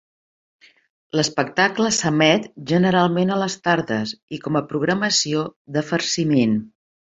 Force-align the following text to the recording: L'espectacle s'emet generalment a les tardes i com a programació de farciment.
L'espectacle 1.19 1.91
s'emet 1.97 2.47
generalment 2.71 3.35
a 3.35 3.39
les 3.43 3.59
tardes 3.69 4.15
i 4.39 4.43
com 4.49 4.61
a 4.61 4.65
programació 4.75 5.47
de 5.79 5.87
farciment. 5.93 6.61